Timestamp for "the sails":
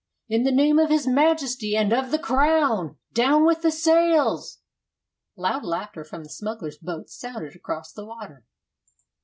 3.61-4.57